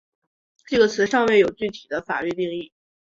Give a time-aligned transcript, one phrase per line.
[0.65, 2.71] 这个词尚未有具体的法律定义。